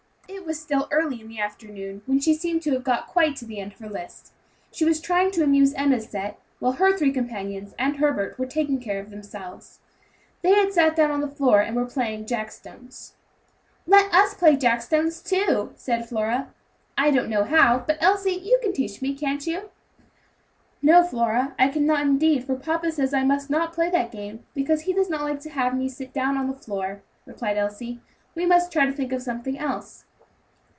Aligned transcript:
It 0.27 0.45
was 0.47 0.59
still 0.61 0.87
early 0.91 1.21
in 1.21 1.27
the 1.27 1.39
afternoon 1.39 2.01
when 2.05 2.19
she 2.19 2.33
seemed 2.33 2.61
to 2.63 2.71
have 2.71 2.83
got 2.83 3.07
quite 3.07 3.35
to 3.37 3.45
the 3.45 3.59
end 3.59 3.73
of 3.73 3.79
her 3.79 3.89
list. 3.89 4.33
She 4.71 4.83
was 4.83 4.99
trying 4.99 5.29
to 5.31 5.43
amuse 5.43 5.73
Enna's 5.73 6.09
set, 6.09 6.39
while 6.59 6.73
her 6.73 6.97
three 6.97 7.11
companions 7.11 7.73
and 7.77 7.97
Herbert 7.97 8.39
were 8.39 8.47
taking 8.47 8.79
care 8.79 8.99
of 8.99 9.11
themselves. 9.11 9.79
They 10.41 10.51
had 10.53 10.73
sat 10.73 10.95
down 10.95 11.11
on 11.11 11.21
the 11.21 11.27
floor, 11.29 11.61
and 11.61 11.75
were 11.75 11.85
playing 11.85 12.25
jack 12.27 12.51
stones. 12.51 13.13
"Let 13.85 14.13
us 14.13 14.33
play 14.33 14.55
jack 14.57 14.81
stones, 14.81 15.21
too," 15.21 15.71
said 15.75 16.09
Flora. 16.09 16.53
"I 16.97 17.11
don't 17.11 17.29
know 17.29 17.43
how; 17.43 17.79
but 17.85 18.01
Elsie, 18.01 18.31
you 18.31 18.57
can 18.61 18.73
teach 18.73 19.01
me, 19.01 19.13
can't 19.15 19.45
you?" 19.45 19.69
"No, 20.81 21.03
Flora, 21.03 21.55
I 21.59 21.67
cannot 21.69 22.01
indeed, 22.01 22.45
for 22.45 22.55
papa 22.55 22.91
says 22.91 23.13
I 23.13 23.23
must 23.23 23.49
not 23.49 23.73
play 23.73 23.89
that 23.91 24.11
game, 24.11 24.45
because 24.53 24.81
he 24.81 24.93
does 24.93 25.09
not 25.09 25.21
like 25.21 25.39
to 25.41 25.49
have 25.51 25.77
me 25.77 25.87
sit 25.87 26.13
down 26.13 26.35
on 26.35 26.47
the 26.47 26.55
floor," 26.57 27.03
replied 27.25 27.57
Elsie. 27.57 28.01
"We 28.33 28.45
must 28.45 28.71
try 28.71 28.85
to 28.85 28.91
think 28.93 29.13
of 29.13 29.21
something 29.21 29.57
else." 29.57 30.05